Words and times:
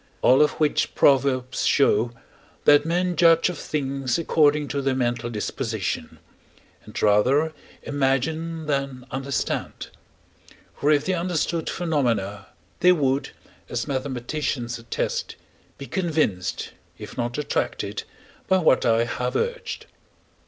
All 0.23 0.41
of 0.41 0.53
which 0.53 0.95
proverbs 0.95 1.63
show, 1.63 2.11
that 2.65 2.87
men 2.87 3.15
judge 3.15 3.49
of 3.49 3.59
things 3.59 4.17
according 4.17 4.67
to 4.69 4.81
their 4.81 4.95
mental 4.95 5.29
disposition, 5.29 6.17
and 6.83 6.99
rather 7.03 7.53
imagine 7.83 8.65
than 8.65 9.05
understand: 9.11 9.89
for, 10.75 10.89
if 10.89 11.05
they 11.05 11.13
understood 11.13 11.69
phenomena, 11.69 12.47
they 12.79 12.91
would, 12.93 13.29
as 13.69 13.87
mathematicians 13.87 14.79
attest, 14.79 15.35
be 15.77 15.85
convinced, 15.85 16.71
if 16.97 17.15
not 17.15 17.37
attracted, 17.37 18.01
by 18.47 18.57
what 18.57 18.87
I 18.87 19.03
have 19.05 19.35
urged. 19.35 19.85